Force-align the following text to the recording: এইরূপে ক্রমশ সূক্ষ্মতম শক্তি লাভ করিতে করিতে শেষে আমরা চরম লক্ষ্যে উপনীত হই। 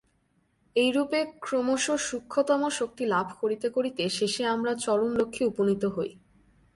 এইরূপে 0.75 1.19
ক্রমশ 1.41 1.85
সূক্ষ্মতম 2.01 2.61
শক্তি 2.69 3.03
লাভ 3.05 3.27
করিতে 3.41 3.67
করিতে 3.69 4.03
শেষে 4.09 4.43
আমরা 4.45 4.71
চরম 4.75 5.11
লক্ষ্যে 5.15 5.43
উপনীত 5.45 5.83
হই। 5.95 6.11